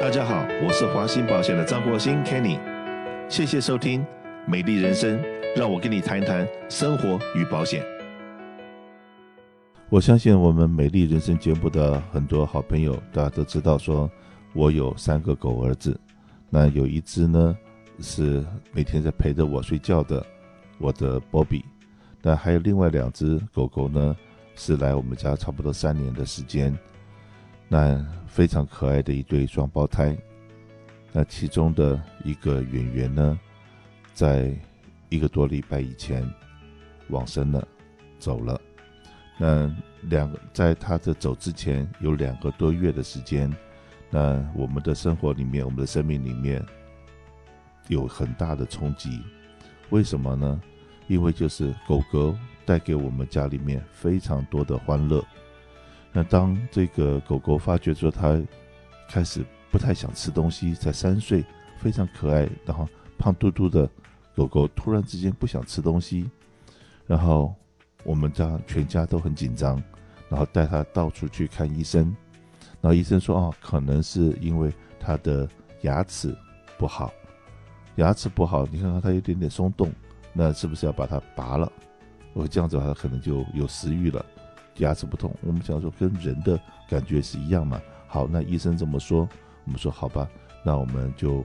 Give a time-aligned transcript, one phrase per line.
[0.00, 2.56] 大家好，我是华兴保险的张国兴 Kenny，
[3.28, 4.00] 谢谢收听
[4.46, 5.18] 《美丽人生》，
[5.56, 7.84] 让我跟你谈一谈生活与保险。
[9.90, 14.08] 我相信我们《美丽人生》节目的很多好朋友，大家都知道，说
[14.54, 15.98] 我有三个狗儿子，
[16.48, 17.58] 那有一只呢
[17.98, 20.24] 是每天在陪着我睡觉的，
[20.78, 21.64] 我的 Bobby，
[22.22, 24.16] 那还有另外两只狗狗呢，
[24.54, 26.72] 是来我们家差不多三年的时间。
[27.68, 30.16] 那非常可爱的一对双胞胎，
[31.12, 33.38] 那其中的一个演员呢，
[34.14, 34.54] 在
[35.10, 36.28] 一个多礼拜以前
[37.08, 37.68] 往生了，
[38.18, 38.60] 走了。
[39.36, 39.70] 那
[40.02, 43.54] 两个在他的走之前有两个多月的时间，
[44.10, 46.64] 那我们的生活里面，我们的生命里面
[47.88, 49.22] 有很大的冲击。
[49.90, 50.60] 为什么呢？
[51.06, 52.34] 因为就是狗狗
[52.66, 55.24] 带给我们家里面非常多的欢乐。
[56.18, 58.42] 那当这个狗狗发觉说它
[59.08, 59.40] 开始
[59.70, 61.44] 不太想吃东西，才三岁，
[61.78, 63.88] 非常可爱，然后胖嘟嘟的
[64.34, 66.28] 狗狗突然之间不想吃东西，
[67.06, 67.54] 然后
[68.02, 69.80] 我们家全家都很紧张，
[70.28, 72.06] 然后带它到处去看医生，
[72.80, 75.48] 然后医生说哦，可能是因为它的
[75.82, 76.36] 牙齿
[76.76, 77.12] 不好，
[77.94, 79.88] 牙齿不好，你看看它有点点松动，
[80.32, 81.70] 那是不是要把它拔了？
[82.32, 84.26] 我这样子的话，可能就有食欲了。
[84.78, 87.80] 牙齿不痛，我们想说跟人的感觉是一样嘛。
[88.06, 89.28] 好，那医生这么说，
[89.64, 90.28] 我们说好吧，
[90.64, 91.44] 那我们就，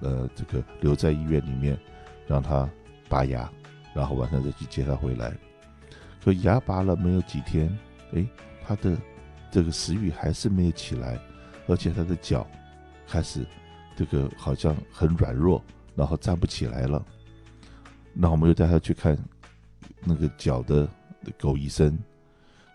[0.00, 1.78] 呃，这个留在医院里面，
[2.26, 2.68] 让他
[3.08, 3.50] 拔牙，
[3.94, 5.32] 然后晚上再去接他回来。
[6.22, 7.74] 可牙拔了没有几天，
[8.12, 8.28] 诶，
[8.66, 8.96] 他的
[9.50, 11.18] 这个食欲还是没有起来，
[11.66, 12.46] 而且他的脚
[13.06, 13.46] 开始
[13.94, 15.62] 这个好像很软弱，
[15.94, 17.04] 然后站不起来了。
[18.12, 19.16] 那我们又带他去看
[20.02, 20.88] 那个脚的
[21.38, 21.96] 狗医生。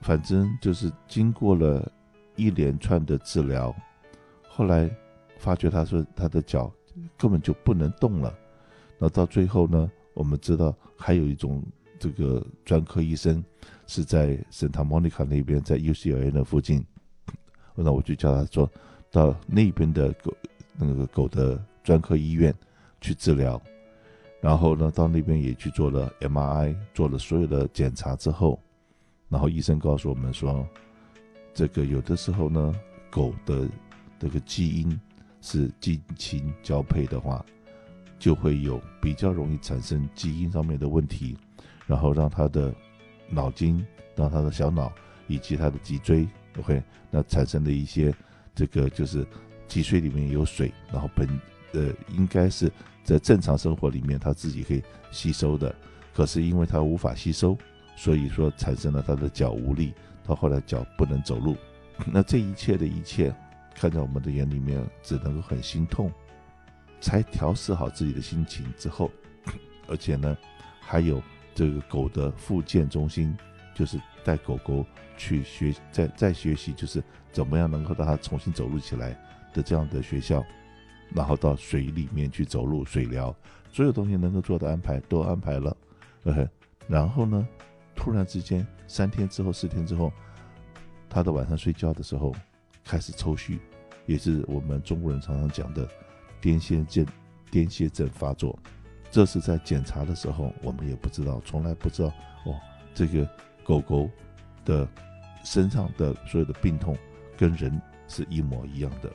[0.00, 1.90] 反正就是经过了
[2.36, 3.74] 一连串的治疗，
[4.48, 4.88] 后来
[5.36, 6.72] 发觉他说他的脚
[7.16, 8.32] 根本就不能动了。
[8.98, 11.62] 那到最后呢，我们知道还有一种
[11.98, 13.44] 这个专科医生
[13.86, 16.84] 是在圣塔莫尼卡那边，在 UCLA 的附近。
[17.74, 18.70] 那我就叫他说
[19.10, 20.34] 到那边的狗
[20.76, 22.54] 那个狗的专科医院
[23.00, 23.60] 去治疗。
[24.40, 28.60] 然后呢，到那边也去做了 MRI，做了所有的检查之后。
[29.28, 30.66] 然后医生告诉我们说，
[31.52, 32.74] 这个有的时候呢，
[33.10, 33.68] 狗的
[34.18, 35.00] 这个基因
[35.40, 37.44] 是近亲交配的话，
[38.18, 41.36] 就会有比较容易产生基因上面的问题，
[41.86, 42.74] 然后让它的
[43.28, 43.84] 脑筋、
[44.16, 44.90] 让它的小脑
[45.26, 46.26] 以及它的脊椎
[46.58, 48.14] ，OK，那产生的一些
[48.54, 49.26] 这个就是
[49.66, 51.28] 脊髓里面有水，然后本
[51.74, 52.72] 呃应该是
[53.04, 55.74] 在正常生活里面它自己可以吸收的，
[56.14, 57.56] 可是因为它无法吸收。
[57.98, 59.92] 所以说产生了他的脚无力，
[60.24, 61.56] 到后来脚不能走路，
[62.06, 63.34] 那这一切的一切，
[63.74, 66.08] 看在我们的眼里面，只能够很心痛。
[67.00, 69.10] 才调试好自己的心情之后，
[69.88, 70.36] 而且呢，
[70.80, 71.20] 还有
[71.56, 73.36] 这个狗的复健中心，
[73.74, 74.86] 就是带狗狗
[75.16, 79.10] 去学，再再学习，就是怎么样能够让它重新走路起来
[79.52, 80.44] 的这样的学校，
[81.12, 83.34] 然后到水里面去走路水疗，
[83.72, 85.76] 所有东西能够做的安排都安排了
[86.88, 87.46] 然后呢，
[87.98, 90.12] 突然之间，三天之后、四天之后，
[91.10, 92.32] 他的晚上睡觉的时候
[92.84, 93.58] 开始抽搐，
[94.06, 95.84] 也是我们中国人常常讲的
[96.40, 97.04] 癫痫症。
[97.50, 98.58] 癫痫症发作，
[99.10, 102.08] 这是在检查的时候，我们也不知道，从来不知道
[102.44, 102.54] 哦。
[102.94, 103.26] 这个
[103.64, 104.10] 狗狗
[104.66, 104.86] 的
[105.44, 106.94] 身上的所有的病痛
[107.38, 109.10] 跟人是一模一样的。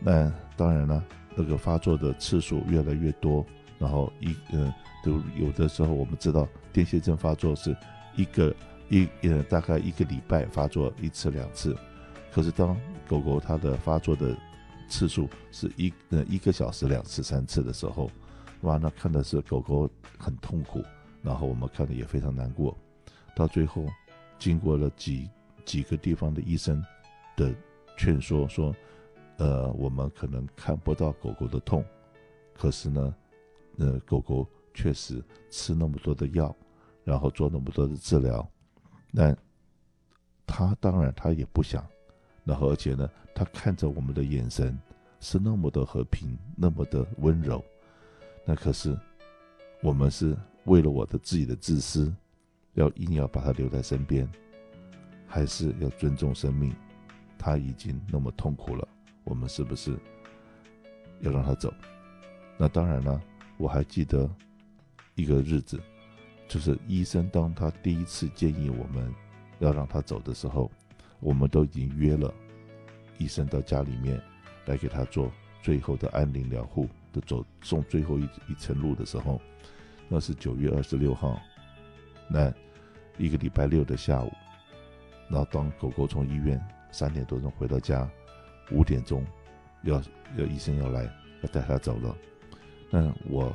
[0.00, 1.04] 那当然了，
[1.36, 3.46] 那个发作的次数越来越多，
[3.80, 4.66] 然后一嗯。
[4.66, 7.74] 呃都有的时候，我们知道癫痫症发作是
[8.14, 8.54] 一个
[8.90, 11.74] 一呃大概一个礼拜发作一次两次，
[12.30, 14.36] 可是当狗狗它的发作的
[14.90, 18.10] 次数是一呃一个小时两次三次的时候，
[18.60, 20.84] 哇，那看的是狗狗很痛苦，
[21.22, 22.76] 然后我们看的也非常难过。
[23.34, 23.86] 到最后，
[24.38, 25.30] 经过了几
[25.64, 26.84] 几个地方的医生
[27.38, 27.54] 的
[27.96, 28.76] 劝说，说，
[29.38, 31.82] 呃，我们可能看不到狗狗的痛，
[32.52, 33.14] 可是呢，
[33.78, 34.48] 呃，狗狗。
[34.72, 36.54] 确实吃那么多的药，
[37.02, 38.48] 然后做那么多的治疗，
[39.10, 39.36] 那
[40.46, 41.84] 他当然他也不想，
[42.44, 44.78] 然后而且呢，他看着我们的眼神
[45.18, 47.62] 是那么的和平，那么的温柔，
[48.44, 48.96] 那可是
[49.82, 50.36] 我们是
[50.66, 52.14] 为了我的自己的自私，
[52.74, 54.30] 要硬要把他留在身边，
[55.26, 56.72] 还是要尊重生命？
[57.36, 58.86] 他已经那么痛苦了，
[59.24, 59.98] 我们是不是
[61.20, 61.74] 要让他走？
[62.56, 63.20] 那当然了，
[63.60, 64.28] 我还记得。
[65.16, 65.78] 一个日子，
[66.48, 69.12] 就是医生当他第一次建议我们
[69.58, 70.70] 要让他走的时候，
[71.18, 72.32] 我们都已经约了
[73.18, 74.18] 医生到家里面，
[74.64, 75.30] 来给他做
[75.62, 79.38] 最后的安宁疗护的走送最后一一程路的时候，
[80.08, 81.38] 那是九月二十六号，
[82.30, 82.50] 那
[83.18, 84.32] 一个礼拜六的下午，
[85.28, 86.58] 然后当狗狗从医院
[86.90, 88.08] 三点多钟回到家，
[88.70, 89.22] 五点钟
[89.82, 90.00] 要
[90.38, 91.04] 要医生要来
[91.42, 92.16] 要带他走了，
[92.90, 93.54] 那我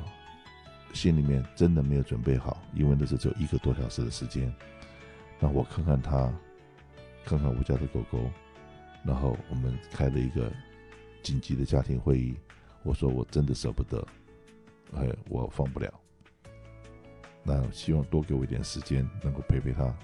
[0.94, 4.52] 心里面真的没有准备好，因为那是只有一个多小时的时间，
[5.38, 6.32] 那我看看他，
[7.24, 8.18] 看看我家的狗狗。
[9.04, 10.50] 然后我们开了一个
[11.22, 12.34] 紧急的家庭会议，
[12.82, 14.04] 我说我真的舍不得，
[14.96, 15.92] 哎，我放不了。
[17.44, 19.94] 那希望多给我一点时间，能够陪陪他。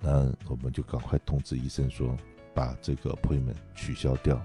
[0.00, 2.16] 那我们就赶快通知医生说，
[2.54, 4.40] 把这个 appointment 取消掉。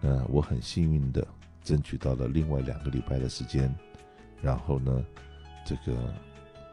[0.00, 1.26] 那我很幸运的
[1.68, 3.74] 争取到了另外两个礼拜的时间，
[4.40, 5.04] 然后呢，
[5.66, 6.14] 这个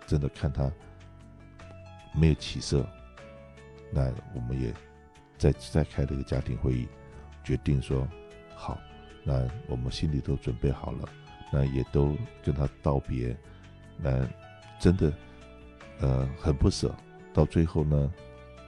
[0.07, 0.71] 真的看他
[2.13, 2.87] 没有起色，
[3.91, 4.73] 那我们也。
[5.37, 6.87] 再再开了一个家庭会议，
[7.43, 8.07] 决定说
[8.55, 8.79] 好，
[9.21, 11.09] 那我们心里都准备好了，
[11.51, 13.35] 那也都跟他道别，
[13.97, 14.25] 那
[14.79, 15.13] 真的
[15.99, 16.95] 呃很不舍。
[17.33, 18.13] 到最后呢，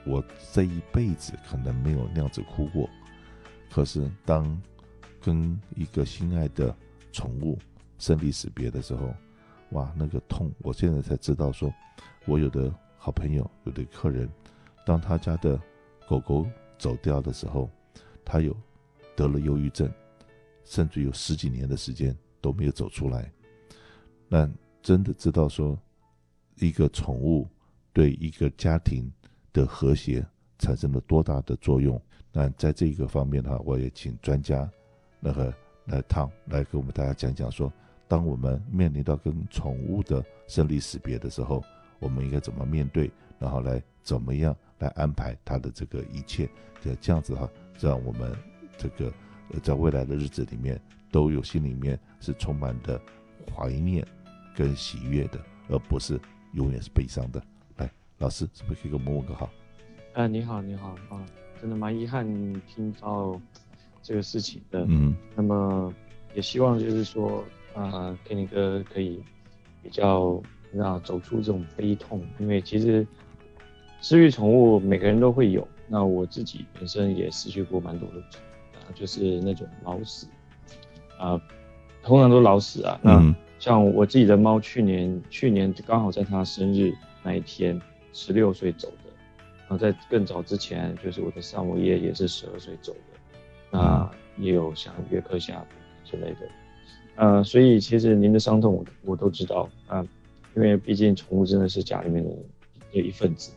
[0.04, 0.22] 我
[0.52, 2.86] 这一辈子可能没有那样子哭过。
[3.70, 4.44] 可是当
[5.28, 6.74] 跟一个心爱的
[7.12, 7.58] 宠物
[7.98, 9.14] 生离死别的时候，
[9.72, 10.50] 哇，那个痛！
[10.60, 11.70] 我现在才知道说，
[12.24, 14.26] 我有的好朋友，有的客人，
[14.86, 15.60] 当他家的。
[16.08, 16.46] 狗狗
[16.78, 17.68] 走掉的时候，
[18.24, 18.56] 他有
[19.14, 19.92] 得了忧郁症，
[20.64, 23.30] 甚至有十几年的时间都没有走出来。
[24.26, 24.50] 那
[24.80, 25.78] 真的知道说，
[26.54, 27.46] 一个宠物
[27.92, 29.12] 对一个家庭
[29.52, 30.26] 的和谐
[30.58, 32.00] 产生了多大的作用。
[32.32, 34.66] 那在这个方面的话，我也请专家
[35.20, 35.52] 那个
[35.86, 37.72] 来汤来给我们大家讲讲说，
[38.06, 41.62] 当我们面临到跟宠物的生离死别的时候，
[41.98, 44.54] 我们应该怎么面对，然后来怎么样。
[44.80, 46.48] 来安排他的这个一切，
[46.80, 47.50] 就这样子哈，
[47.80, 48.32] 让我们
[48.76, 49.12] 这个
[49.60, 50.80] 在未来的日子里面
[51.10, 53.00] 都有心里面是充满的
[53.52, 54.06] 怀念
[54.54, 56.16] 跟喜悦的，而不是
[56.52, 57.42] 永远是悲伤的。
[57.78, 59.50] 来，老师是不是可以给我们问个好？
[60.14, 61.26] 啊，你好，你好啊，
[61.60, 62.24] 真的蛮遗憾
[62.68, 63.32] 听到
[64.02, 64.84] 这个事情的。
[64.88, 65.92] 嗯，那么
[66.34, 69.22] 也希望就是说啊，Kenny 哥可以
[69.82, 70.42] 比较
[70.72, 73.06] 让走出这种悲痛，因为其实。
[74.00, 75.66] 失去宠物，每个人都会有。
[75.88, 80.28] 那我自己本身也失去过蛮多的宠物啊，就是那种老死
[81.18, 81.36] 啊，
[82.04, 82.96] 通常都老死啊。
[83.02, 87.76] 那像我自己的猫，去年去年刚好在它生日那一天，
[88.12, 89.10] 十六岁走的。
[89.62, 93.17] 然后在更早之前，就是我的萨摩耶也是十二岁走的。
[93.70, 95.64] 那也有像约克夏
[96.04, 96.48] 之类的。
[97.16, 100.06] 呃，所以其实您的伤痛我我都知道啊，
[100.54, 102.30] 因为毕竟宠物真的是家里面的
[102.92, 103.52] 的一份子。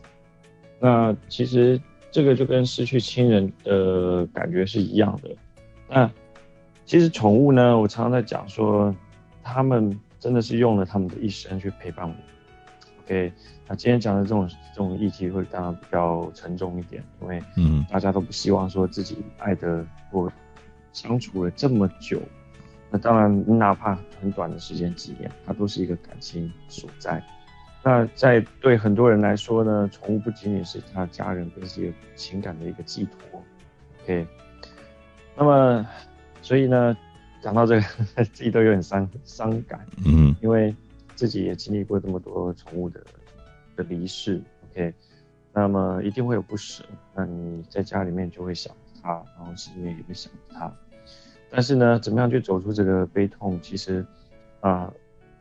[0.80, 1.80] 那其实
[2.10, 5.30] 这个就跟失去亲人的感觉是一样的。
[5.88, 6.10] 那
[6.84, 8.94] 其实宠物呢，我常常在讲说，
[9.44, 12.14] 他们真的是用了他们的一生去陪伴我。
[13.04, 13.32] OK，
[13.66, 20.30] 那今天讲的这种这种议题会当然比较沉重一点，因为嗯，大家都不希望说自己爱的或
[20.92, 22.20] 相处了这么久，
[22.90, 27.22] 那当然哪怕很短的时间几年，它都是一个感情所在。
[27.84, 33.42] 那在对很多人来说呢，宠物不仅仅是他家人，更是一个情感的一个寄托。
[34.04, 34.24] OK，
[35.36, 35.84] 那么
[36.42, 36.96] 所以呢，
[37.42, 37.82] 讲到这个，
[38.32, 39.84] 自己都有点伤伤感。
[40.06, 40.72] 嗯，因为
[41.14, 43.04] 自己也经历过这么多宠物的
[43.76, 44.40] 的离世。
[44.70, 44.92] OK，
[45.52, 46.84] 那么一定会有不舍。
[47.14, 50.72] 那你在家里面就会想他，然后心里面也会想他。
[51.50, 53.60] 但是呢，怎么样去走出这个悲痛？
[53.60, 54.04] 其实
[54.60, 54.92] 啊。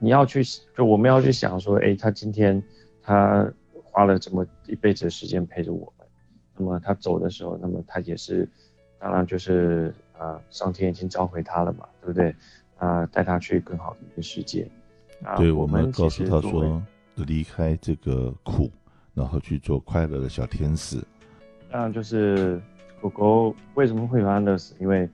[0.04, 0.42] 你要去，
[0.76, 2.60] 就我们要去想说，哎、他今天
[3.04, 3.48] 他
[3.84, 6.08] 花了这么一辈子的时间陪着我们，
[6.58, 8.50] 那么他走的时候，那么他也是，
[8.98, 12.36] 当然就是啊，上天已经召回他了嘛，对不对？
[12.80, 14.68] 啊，带他去更好的一个世界。
[15.38, 16.82] 对，我们告诉他说，
[17.16, 18.72] 离开这个苦，
[19.14, 21.02] 然后去做快乐的小天使。
[21.70, 22.62] 当然就是
[23.02, 24.76] 狗狗为什么会有安乐死？
[24.80, 25.10] 因为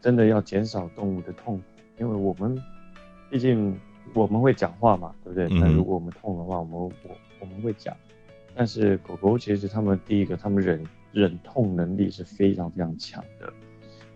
[0.00, 1.62] 真的要减少动物的痛苦，
[1.98, 2.56] 因为我们
[3.30, 3.78] 毕竟。
[4.14, 5.48] 我们会讲话嘛，对不对？
[5.58, 6.90] 那如果我们痛的话，我们我
[7.40, 7.94] 我们会讲。
[8.54, 13.52] 但是狗狗其实他们第一个，他们忍忍痛能力是非常非常强的。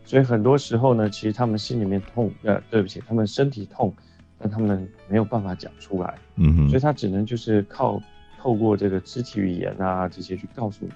[0.05, 3.93] 所以很多时候呢，其实他们心里面痛，呃，对不起，他们身体痛，
[4.41, 6.19] 但他们没有办法讲出来。
[6.35, 6.69] 嗯哼。
[6.69, 8.03] 所以他只能就是靠
[8.39, 10.91] 透过这个肢体语言啊这些去告诉你。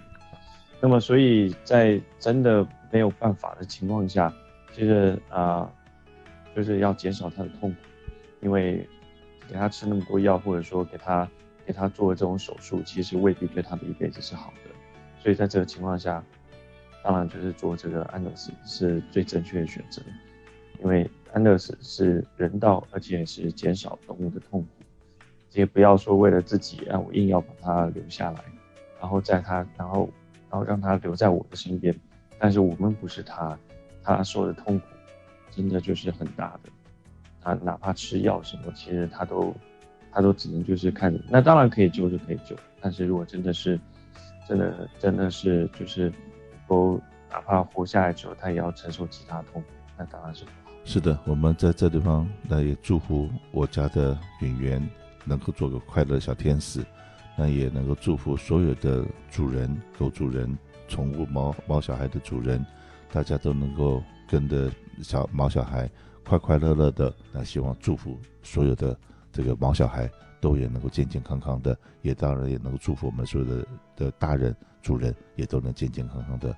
[0.80, 4.34] 那么所以在真的没有办法的情况下，
[4.72, 5.70] 其实啊、呃，
[6.56, 7.76] 就是要减少他的痛苦。
[8.40, 8.86] 因为
[9.48, 11.26] 给他吃那么多药，或者说给他
[11.64, 14.70] 给他做这种手术，其实未必对他的一辈子是好的。
[15.18, 16.22] 所以在这个情况下，
[17.02, 20.02] 当然就是做这个安乐死是最正确的选择，
[20.82, 24.68] 因为安乐死是人道，而且是减少动物的痛苦。
[25.52, 28.44] 也不要说为了自己，啊，我硬要把它留下来，
[29.00, 30.08] 然后在他，然后
[30.48, 31.92] 然后让他留在我的身边，
[32.38, 33.58] 但是我们不是他，
[34.02, 34.86] 他受的痛苦
[35.50, 36.70] 真的就是很大的。
[37.40, 39.52] 他哪怕吃药什么，其实他都
[40.12, 43.78] 他都只能就是看，那当然可以救就可以救，但是如果真的是
[44.48, 46.12] 真的真的是就是
[46.68, 50.44] 都哪怕活下来之后，他也要承受其他痛苦，那当然是。
[50.84, 54.88] 是的，我们在这地方那也祝福我家的演员。
[55.26, 56.84] 能够做个快乐小天使，
[57.34, 60.54] 那也能够祝福所有的主人、狗主人、
[60.86, 62.62] 宠物猫猫小孩的主人，
[63.10, 64.70] 大家都能够跟着
[65.02, 65.90] 小毛小孩
[66.26, 67.10] 快快乐乐的。
[67.32, 68.94] 那希望祝福所有的
[69.32, 70.10] 这个毛小孩
[70.42, 76.54] 都也能够健健康康的，也当然也能够祝福我们所有的的大人主人也都能健健康康的